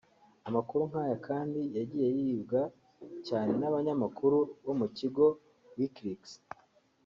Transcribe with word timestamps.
Amakuru 0.47 0.81
nk’aya 0.89 1.17
kandi 1.27 1.61
yagiye 1.77 2.07
yibwa 2.19 2.61
cyane 3.27 3.51
n’abanyamakuru 3.59 4.37
bo 4.63 4.73
mu 4.79 4.87
kigo 4.97 5.25
Wikileaks 5.77 6.33